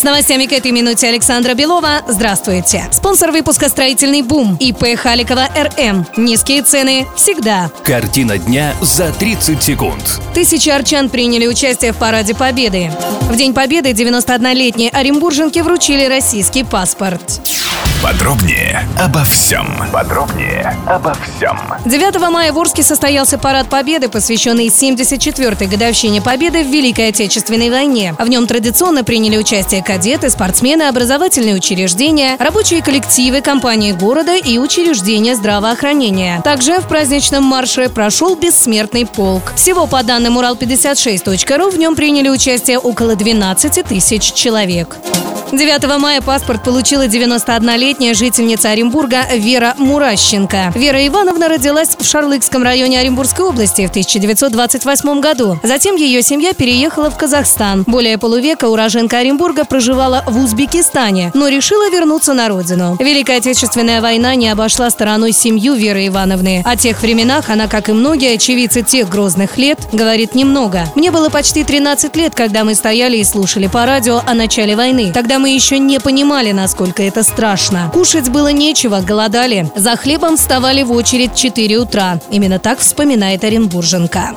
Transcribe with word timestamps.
С 0.00 0.02
новостями 0.02 0.46
к 0.46 0.52
этой 0.52 0.70
минуте 0.70 1.08
Александра 1.08 1.52
Белова. 1.52 2.00
Здравствуйте. 2.08 2.88
Спонсор 2.90 3.32
выпуска 3.32 3.68
«Строительный 3.68 4.22
бум» 4.22 4.56
ИП 4.58 4.96
Халикова 4.96 5.50
РМ. 5.54 6.06
Низкие 6.16 6.62
цены 6.62 7.06
всегда. 7.16 7.70
Картина 7.84 8.38
дня 8.38 8.72
за 8.80 9.12
30 9.12 9.62
секунд. 9.62 10.22
Тысячи 10.32 10.70
арчан 10.70 11.10
приняли 11.10 11.46
участие 11.46 11.92
в 11.92 11.98
Параде 11.98 12.34
Победы. 12.34 12.90
В 13.28 13.36
День 13.36 13.52
Победы 13.52 13.90
91-летней 13.90 14.88
оренбурженке 14.88 15.62
вручили 15.62 16.06
российский 16.06 16.64
паспорт. 16.64 17.42
Подробнее 18.02 18.88
обо 18.98 19.22
всем. 19.24 19.66
Подробнее 19.92 20.74
обо 20.86 21.12
всем. 21.12 21.58
9 21.84 22.30
мая 22.30 22.50
в 22.50 22.58
Орске 22.58 22.82
состоялся 22.82 23.36
Парад 23.36 23.68
Победы, 23.68 24.08
посвященный 24.08 24.68
74-й 24.68 25.66
годовщине 25.66 26.22
Победы 26.22 26.64
в 26.64 26.68
Великой 26.68 27.08
Отечественной 27.08 27.68
войне. 27.68 28.14
В 28.18 28.26
нем 28.26 28.46
традиционно 28.46 29.04
приняли 29.04 29.36
участие 29.36 29.82
кадеты, 29.82 30.30
спортсмены, 30.30 30.84
образовательные 30.84 31.54
учреждения, 31.54 32.36
рабочие 32.38 32.82
коллективы, 32.82 33.42
компании 33.42 33.92
города 33.92 34.34
и 34.34 34.56
учреждения 34.56 35.36
здравоохранения. 35.36 36.40
Также 36.42 36.80
в 36.80 36.88
праздничном 36.88 37.44
марше 37.44 37.90
прошел 37.90 38.34
бессмертный 38.34 39.04
полк. 39.04 39.52
Всего 39.56 39.86
по 39.86 40.02
данным 40.02 40.38
Урал56.ру 40.38 41.68
в 41.68 41.78
нем 41.78 41.94
приняли 41.94 42.30
участие 42.30 42.78
около 42.78 43.14
12 43.14 43.84
тысяч 43.84 44.32
человек. 44.32 44.96
9 45.52 45.98
мая 45.98 46.20
паспорт 46.20 46.62
получила 46.62 47.08
91-летняя 47.08 48.14
жительница 48.14 48.70
Оренбурга 48.70 49.22
Вера 49.34 49.74
Муращенко. 49.78 50.72
Вера 50.76 51.04
Ивановна 51.04 51.48
родилась 51.48 51.96
в 51.98 52.04
Шарлыкском 52.04 52.62
районе 52.62 53.00
Оренбургской 53.00 53.44
области 53.44 53.84
в 53.84 53.90
1928 53.90 55.20
году. 55.20 55.58
Затем 55.64 55.96
ее 55.96 56.22
семья 56.22 56.52
переехала 56.52 57.10
в 57.10 57.16
Казахстан. 57.16 57.82
Более 57.88 58.16
полувека 58.16 58.66
уроженка 58.66 59.18
Оренбурга 59.18 59.64
проживала 59.64 60.22
в 60.24 60.38
Узбекистане, 60.38 61.32
но 61.34 61.48
решила 61.48 61.90
вернуться 61.90 62.32
на 62.32 62.48
родину. 62.48 62.96
Великая 63.00 63.38
Отечественная 63.38 64.00
война 64.00 64.36
не 64.36 64.48
обошла 64.50 64.88
стороной 64.88 65.32
семью 65.32 65.74
Веры 65.74 66.06
Ивановны. 66.06 66.62
О 66.64 66.76
тех 66.76 67.02
временах 67.02 67.50
она, 67.50 67.66
как 67.66 67.88
и 67.88 67.92
многие 67.92 68.34
очевидцы 68.34 68.82
тех 68.82 69.08
грозных 69.08 69.58
лет, 69.58 69.80
говорит 69.92 70.36
немного. 70.36 70.84
Мне 70.94 71.10
было 71.10 71.28
почти 71.28 71.64
13 71.64 72.14
лет, 72.14 72.36
когда 72.36 72.62
мы 72.62 72.76
стояли 72.76 73.16
и 73.16 73.24
слушали 73.24 73.66
по 73.66 73.84
радио 73.84 74.22
о 74.24 74.34
начале 74.34 74.76
войны. 74.76 75.10
Тогда 75.12 75.39
мы 75.40 75.50
еще 75.50 75.78
не 75.78 75.98
понимали, 75.98 76.52
насколько 76.52 77.02
это 77.02 77.22
страшно. 77.22 77.90
Кушать 77.92 78.28
было 78.28 78.52
нечего, 78.52 79.00
голодали. 79.00 79.70
За 79.74 79.96
хлебом 79.96 80.36
вставали 80.36 80.82
в 80.82 80.92
очередь 80.92 81.32
в 81.32 81.36
4 81.36 81.78
утра. 81.78 82.20
Именно 82.30 82.58
так 82.58 82.78
вспоминает 82.78 83.42
Оренбурженка. 83.42 84.36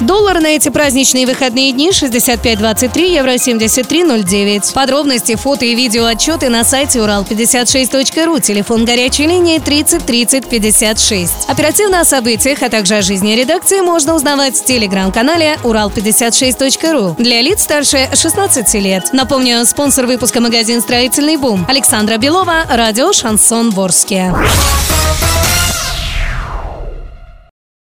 Доллар 0.00 0.40
на 0.40 0.46
эти 0.48 0.68
праздничные 0.68 1.26
выходные 1.26 1.72
дни 1.72 1.90
65.23, 1.90 3.14
евро 3.14 3.34
73.09. 3.34 4.72
Подробности, 4.72 5.34
фото 5.34 5.64
и 5.64 5.74
видео 5.74 6.04
отчеты 6.06 6.48
на 6.50 6.62
сайте 6.62 7.00
урал56.ру, 7.00 8.38
телефон 8.38 8.84
горячей 8.84 9.26
линии 9.26 9.58
30 9.58 10.06
30 10.06 10.48
56. 10.48 11.48
Оперативно 11.48 12.00
о 12.00 12.04
событиях, 12.04 12.62
а 12.62 12.68
также 12.68 12.96
о 12.96 13.02
жизни 13.02 13.32
редакции 13.32 13.80
можно 13.80 14.14
узнавать 14.14 14.56
в 14.56 14.64
телеграм-канале 14.64 15.58
урал56.ру 15.64 17.16
для 17.18 17.42
лиц 17.42 17.62
старше 17.62 18.08
16 18.14 18.74
лет. 18.74 19.08
Напомню, 19.12 19.64
спонсор 19.66 20.06
выпуска 20.06 20.40
магазин 20.40 20.80
«Строительный 20.80 21.36
бум» 21.36 21.66
Александра 21.68 22.18
Белова, 22.18 22.64
радио 22.68 23.12
«Шансон 23.12 23.70
Ворске». 23.70 24.32